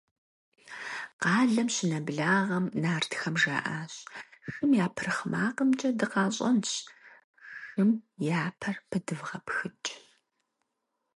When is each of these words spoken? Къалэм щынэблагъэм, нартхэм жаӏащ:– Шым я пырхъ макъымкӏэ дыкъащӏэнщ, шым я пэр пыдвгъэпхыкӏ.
Къалэм 1.21 1.67
щынэблагъэм, 1.75 2.65
нартхэм 2.81 3.35
жаӏащ:– 3.41 3.93
Шым 4.51 4.71
я 4.85 4.87
пырхъ 4.95 5.23
макъымкӏэ 5.31 5.89
дыкъащӏэнщ, 5.99 6.69
шым 7.67 7.89
я 8.39 8.41
пэр 8.59 8.75
пыдвгъэпхыкӏ. 8.89 9.89